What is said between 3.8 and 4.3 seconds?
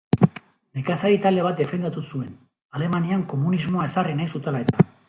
ezarri